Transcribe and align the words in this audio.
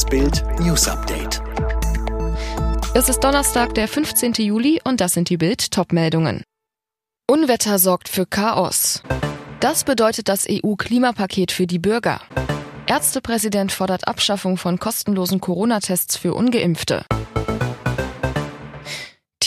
Das 0.00 0.08
Bild 0.08 0.42
News 0.60 0.88
Update. 0.88 1.42
Es 2.94 3.10
ist 3.10 3.20
Donnerstag, 3.20 3.74
der 3.74 3.86
15. 3.86 4.32
Juli 4.38 4.80
und 4.82 4.98
das 4.98 5.12
sind 5.12 5.28
die 5.28 5.36
Bild 5.36 5.72
Topmeldungen. 5.72 6.42
Unwetter 7.30 7.78
sorgt 7.78 8.08
für 8.08 8.24
Chaos. 8.24 9.02
Das 9.60 9.84
bedeutet 9.84 10.30
das 10.30 10.46
EU-Klimapaket 10.48 11.52
für 11.52 11.66
die 11.66 11.78
Bürger. 11.78 12.22
Ärztepräsident 12.86 13.72
fordert 13.72 14.08
Abschaffung 14.08 14.56
von 14.56 14.78
kostenlosen 14.78 15.38
Corona-Tests 15.38 16.16
für 16.16 16.32
ungeimpfte. 16.32 17.04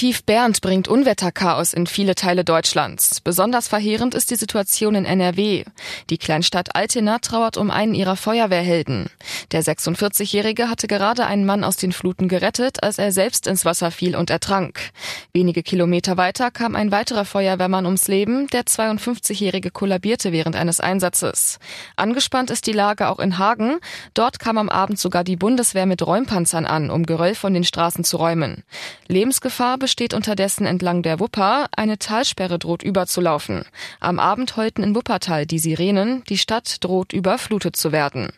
Tief 0.03 0.25
Bernd 0.25 0.59
bringt 0.59 0.89
Unwetterchaos 0.89 1.71
in 1.71 1.87
viele 1.87 2.13
Teile 2.13 2.43
Deutschlands. 2.43 3.21
Besonders 3.21 3.69
verheerend 3.69 4.15
ist 4.15 4.31
die 4.31 4.35
Situation 4.35 4.95
in 4.95 5.05
NRW. 5.05 5.63
Die 6.09 6.17
Kleinstadt 6.17 6.75
Altena 6.75 7.19
trauert 7.19 7.55
um 7.55 7.71
einen 7.71 7.95
ihrer 7.95 8.17
Feuerwehrhelden. 8.17 9.09
Der 9.53 9.63
46-Jährige 9.63 10.69
hatte 10.69 10.87
gerade 10.87 11.25
einen 11.25 11.45
Mann 11.45 11.63
aus 11.63 11.77
den 11.77 11.93
Fluten 11.93 12.27
gerettet, 12.27 12.83
als 12.83 12.97
er 12.97 13.13
selbst 13.13 13.47
ins 13.47 13.63
Wasser 13.63 13.91
fiel 13.91 14.17
und 14.17 14.29
ertrank. 14.29 14.89
Wenige 15.31 15.63
Kilometer 15.63 16.17
weiter 16.17 16.51
kam 16.51 16.75
ein 16.75 16.91
weiterer 16.91 17.23
Feuerwehrmann 17.23 17.85
ums 17.85 18.09
Leben. 18.09 18.47
Der 18.47 18.63
52-Jährige 18.63 19.71
kollabierte 19.71 20.33
während 20.33 20.57
eines 20.57 20.81
Einsatzes. 20.81 21.59
Angespannt 21.95 22.51
ist 22.51 22.67
die 22.67 22.73
Lage 22.73 23.07
auch 23.07 23.19
in 23.19 23.37
Hagen. 23.37 23.79
Dort 24.13 24.39
kam 24.39 24.57
am 24.57 24.67
Abend 24.67 24.99
sogar 24.99 25.23
die 25.23 25.37
Bundeswehr 25.37 25.85
mit 25.85 26.05
Räumpanzern 26.05 26.65
an, 26.65 26.89
um 26.89 27.05
Geröll 27.05 27.35
von 27.35 27.53
den 27.53 27.63
Straßen 27.63 28.03
zu 28.03 28.17
räumen. 28.17 28.63
Lebensgefahr 29.07 29.77
besteht 29.93 30.15
unterdessen 30.15 30.65
entlang 30.65 31.03
der 31.03 31.19
Wupper. 31.19 31.67
Eine 31.75 31.99
Talsperre 31.99 32.57
droht 32.57 32.81
überzulaufen. 32.81 33.63
Am 33.99 34.17
Abend 34.17 34.57
heulten 34.57 34.81
in 34.81 34.95
Wuppertal 34.95 35.45
die 35.45 35.59
Sirenen. 35.59 36.23
Die 36.29 36.39
Stadt 36.39 36.83
droht 36.83 37.13
überflutet 37.13 37.75
zu 37.75 37.91
werden. 37.91 38.29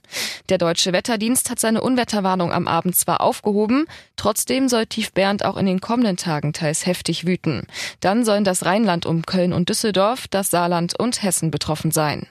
Der 0.49 0.57
Deutsche 0.57 0.91
Wetterdienst 0.91 1.49
hat 1.49 1.61
seine 1.61 1.79
Unwetterwarnung 1.79 2.51
am 2.51 2.67
Abend 2.67 2.97
zwar 2.97 3.21
aufgehoben, 3.21 3.85
trotzdem 4.17 4.67
soll 4.67 4.85
Tief 4.85 5.13
Bernd 5.13 5.45
auch 5.45 5.55
in 5.55 5.65
den 5.65 5.79
kommenden 5.79 6.17
Tagen 6.17 6.51
teils 6.51 6.85
heftig 6.85 7.25
wüten. 7.25 7.67
Dann 8.01 8.25
sollen 8.25 8.43
das 8.43 8.65
Rheinland 8.65 9.05
um 9.05 9.25
Köln 9.25 9.53
und 9.53 9.69
Düsseldorf, 9.69 10.27
das 10.27 10.49
Saarland 10.49 10.99
und 10.99 11.23
Hessen 11.23 11.51
betroffen 11.51 11.91
sein. 11.91 12.27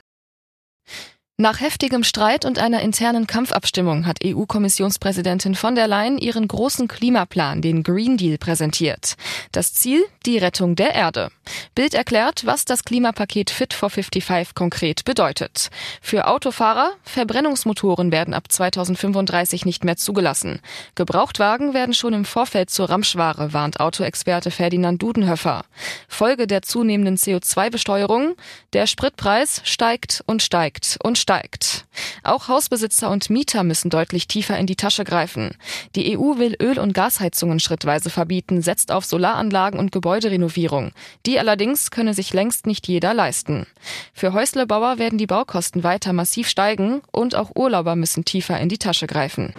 Nach 1.37 1.59
heftigem 1.59 2.05
Streit 2.05 2.45
und 2.45 2.59
einer 2.59 2.79
internen 2.79 3.27
Kampfabstimmung 3.27 4.05
hat 4.05 4.19
EU-Kommissionspräsidentin 4.23 5.53
von 5.53 5.75
der 5.75 5.85
Leyen 5.85 6.17
ihren 6.17 6.47
großen 6.47 6.87
Klimaplan, 6.87 7.61
den 7.61 7.83
Green 7.83 8.15
Deal, 8.15 8.37
präsentiert. 8.37 9.15
Das 9.51 9.73
Ziel? 9.73 10.05
Die 10.25 10.37
Rettung 10.37 10.77
der 10.77 10.95
Erde. 10.95 11.31
Bild 11.75 11.93
erklärt, 11.93 12.45
was 12.45 12.65
das 12.65 12.83
Klimapaket 12.83 13.49
Fit 13.49 13.73
for 13.73 13.89
55 13.89 14.55
konkret 14.55 15.05
bedeutet. 15.05 15.69
Für 16.01 16.27
Autofahrer, 16.27 16.91
Verbrennungsmotoren 17.03 18.11
werden 18.11 18.33
ab 18.33 18.51
2035 18.51 19.65
nicht 19.65 19.83
mehr 19.83 19.97
zugelassen. 19.97 20.61
Gebrauchtwagen 20.95 21.73
werden 21.73 21.93
schon 21.93 22.13
im 22.13 22.25
Vorfeld 22.25 22.69
zur 22.69 22.89
Ramschware, 22.89 23.53
warnt 23.53 23.79
Autoexperte 23.79 24.51
Ferdinand 24.51 25.01
Dudenhöfer. 25.01 25.65
Folge 26.07 26.47
der 26.47 26.61
zunehmenden 26.61 27.17
CO2-Besteuerung? 27.17 28.35
Der 28.73 28.87
Spritpreis 28.87 29.61
steigt 29.63 30.23
und 30.25 30.41
steigt 30.41 30.97
und 31.03 31.17
steigt. 31.17 31.85
Auch 32.23 32.47
Hausbesitzer 32.47 33.09
und 33.09 33.29
Mieter 33.29 33.63
müssen 33.63 33.89
deutlich 33.89 34.27
tiefer 34.27 34.57
in 34.57 34.67
die 34.67 34.75
Tasche 34.75 35.03
greifen. 35.03 35.55
Die 35.95 36.17
EU 36.17 36.37
will 36.37 36.55
Öl- 36.61 36.79
und 36.79 36.93
Gasheizungen 36.93 37.59
schrittweise 37.59 38.09
verbieten, 38.09 38.61
setzt 38.61 38.91
auf 38.91 39.05
Solaranlagen 39.05 39.79
und 39.79 39.91
Gebäuderenovierung. 39.91 40.91
Die 41.25 41.39
allerdings 41.39 41.91
könne 41.91 42.13
sich 42.13 42.33
längst 42.33 42.67
nicht 42.67 42.87
jeder 42.87 43.13
leisten. 43.13 43.67
Für 44.13 44.33
Häuslebauer 44.33 44.97
werden 44.97 45.17
die 45.17 45.27
Baukosten 45.27 45.83
weiter 45.83 46.13
massiv 46.13 46.47
steigen 46.47 47.01
und 47.11 47.35
auch 47.35 47.51
Urlauber 47.55 47.95
müssen 47.95 48.25
tiefer 48.25 48.59
in 48.59 48.69
die 48.69 48.77
Tasche 48.77 49.07
greifen. 49.07 49.53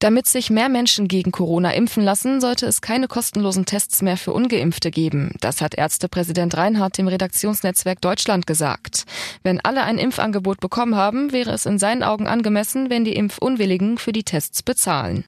Damit 0.00 0.28
sich 0.28 0.48
mehr 0.48 0.68
Menschen 0.68 1.08
gegen 1.08 1.32
Corona 1.32 1.72
impfen 1.72 2.04
lassen, 2.04 2.40
sollte 2.40 2.66
es 2.66 2.80
keine 2.80 3.08
kostenlosen 3.08 3.64
Tests 3.64 4.00
mehr 4.00 4.16
für 4.16 4.32
ungeimpfte 4.32 4.92
geben. 4.92 5.32
Das 5.40 5.60
hat 5.60 5.74
Ärztepräsident 5.74 6.56
Reinhardt 6.56 6.98
dem 6.98 7.08
Redaktionsnetzwerk 7.08 8.00
Deutschland 8.00 8.46
gesagt. 8.46 9.06
Wenn 9.42 9.58
alle 9.60 9.82
ein 9.82 9.98
Impfangebot 9.98 10.60
bekommen 10.60 10.94
haben, 10.94 11.32
wäre 11.32 11.50
es 11.50 11.66
in 11.66 11.80
seinen 11.80 12.04
Augen 12.04 12.28
angemessen, 12.28 12.90
wenn 12.90 13.04
die 13.04 13.16
Impfunwilligen 13.16 13.98
für 13.98 14.12
die 14.12 14.22
Tests 14.22 14.62
bezahlen. 14.62 15.24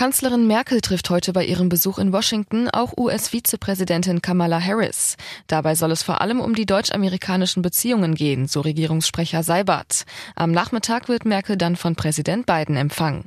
Kanzlerin 0.00 0.46
Merkel 0.46 0.80
trifft 0.80 1.10
heute 1.10 1.34
bei 1.34 1.44
ihrem 1.44 1.68
Besuch 1.68 1.98
in 1.98 2.10
Washington 2.10 2.70
auch 2.70 2.96
US-Vizepräsidentin 2.96 4.22
Kamala 4.22 4.58
Harris. 4.58 5.18
Dabei 5.46 5.74
soll 5.74 5.90
es 5.90 6.02
vor 6.02 6.22
allem 6.22 6.40
um 6.40 6.54
die 6.54 6.64
deutsch-amerikanischen 6.64 7.60
Beziehungen 7.60 8.14
gehen, 8.14 8.48
so 8.48 8.62
Regierungssprecher 8.62 9.42
Seibert. 9.42 10.04
Am 10.36 10.52
Nachmittag 10.52 11.10
wird 11.10 11.26
Merkel 11.26 11.58
dann 11.58 11.76
von 11.76 11.96
Präsident 11.96 12.46
Biden 12.46 12.76
empfangen. 12.76 13.24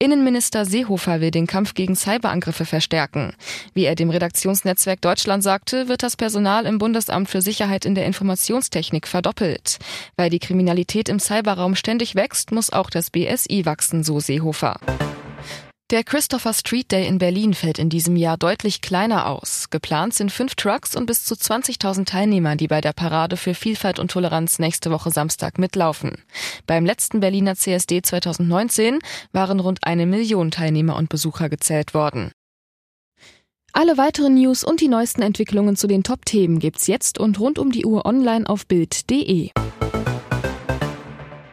Innenminister 0.00 0.64
Seehofer 0.64 1.20
will 1.20 1.30
den 1.30 1.46
Kampf 1.46 1.74
gegen 1.74 1.94
Cyberangriffe 1.94 2.64
verstärken. 2.64 3.32
Wie 3.72 3.84
er 3.84 3.94
dem 3.94 4.10
Redaktionsnetzwerk 4.10 5.00
Deutschland 5.00 5.44
sagte, 5.44 5.86
wird 5.86 6.02
das 6.02 6.16
Personal 6.16 6.66
im 6.66 6.78
Bundesamt 6.78 7.30
für 7.30 7.40
Sicherheit 7.40 7.84
in 7.84 7.94
der 7.94 8.06
Informationstechnik 8.06 9.06
verdoppelt. 9.06 9.78
Weil 10.16 10.28
die 10.28 10.40
Kriminalität 10.40 11.08
im 11.08 11.20
Cyberraum 11.20 11.76
ständig 11.76 12.16
wächst, 12.16 12.50
muss 12.50 12.70
auch 12.70 12.90
das 12.90 13.10
BSI 13.10 13.64
wachsen, 13.64 14.02
so 14.02 14.18
Seehofer. 14.18 14.80
Der 15.92 16.02
Christopher 16.02 16.52
Street 16.52 16.90
Day 16.90 17.06
in 17.06 17.18
Berlin 17.18 17.54
fällt 17.54 17.78
in 17.78 17.88
diesem 17.88 18.16
Jahr 18.16 18.36
deutlich 18.36 18.80
kleiner 18.80 19.26
aus. 19.26 19.70
Geplant 19.70 20.14
sind 20.14 20.32
fünf 20.32 20.56
Trucks 20.56 20.96
und 20.96 21.06
bis 21.06 21.24
zu 21.24 21.36
20.000 21.36 22.06
Teilnehmer, 22.06 22.56
die 22.56 22.66
bei 22.66 22.80
der 22.80 22.92
Parade 22.92 23.36
für 23.36 23.54
Vielfalt 23.54 24.00
und 24.00 24.10
Toleranz 24.10 24.58
nächste 24.58 24.90
Woche 24.90 25.12
Samstag 25.12 25.60
mitlaufen. 25.60 26.24
Beim 26.66 26.84
letzten 26.84 27.20
Berliner 27.20 27.54
CSD 27.54 28.02
2019 28.02 28.98
waren 29.30 29.60
rund 29.60 29.78
eine 29.82 30.06
Million 30.06 30.50
Teilnehmer 30.50 30.96
und 30.96 31.08
Besucher 31.08 31.48
gezählt 31.48 31.94
worden. 31.94 32.32
Alle 33.72 33.96
weiteren 33.96 34.34
News 34.34 34.64
und 34.64 34.80
die 34.80 34.88
neuesten 34.88 35.22
Entwicklungen 35.22 35.76
zu 35.76 35.86
den 35.86 36.02
Top-Themen 36.02 36.58
gibt's 36.58 36.88
jetzt 36.88 37.20
und 37.20 37.38
rund 37.38 37.60
um 37.60 37.70
die 37.70 37.86
Uhr 37.86 38.06
online 38.06 38.48
auf 38.48 38.66
Bild.de. 38.66 39.50